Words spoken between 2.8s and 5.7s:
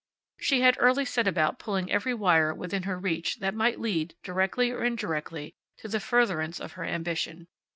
her reach that might lead, directly or indirectly,